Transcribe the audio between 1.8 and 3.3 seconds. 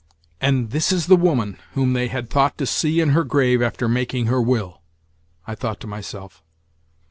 they had thought to see in her